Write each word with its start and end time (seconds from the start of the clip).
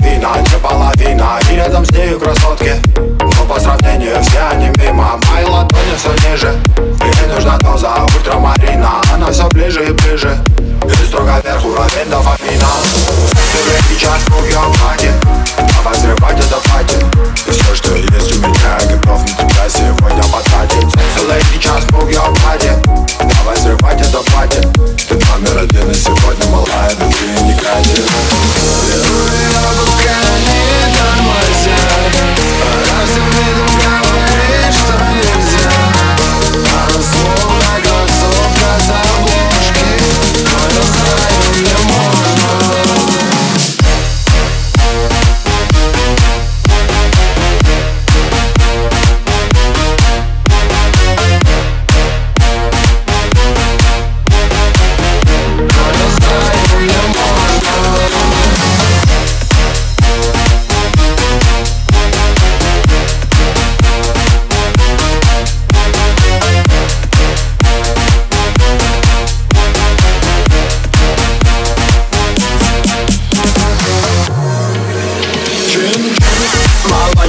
Medina 0.00 0.28
and 0.28 0.46
Jabba 0.46 0.69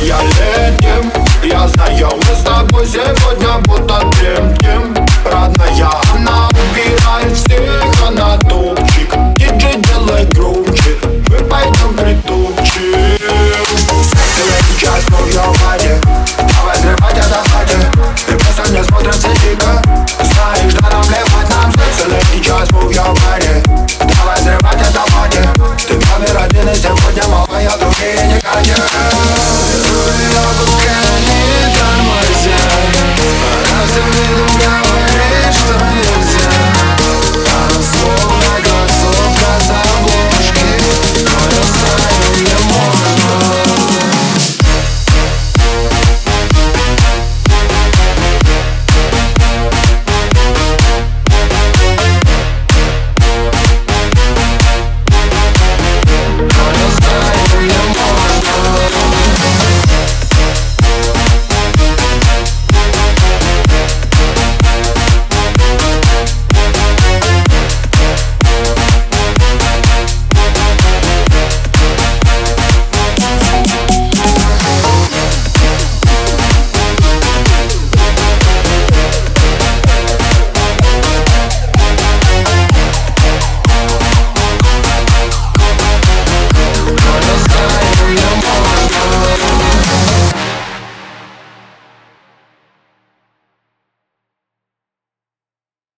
your. 0.08 0.51